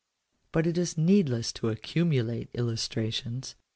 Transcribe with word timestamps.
But 0.51 0.65
it 0.65 0.79
is 0.79 0.97
needless 0.97 1.51
to 1.51 1.69
accumulate 1.69 2.49
illustrations. 2.55 3.53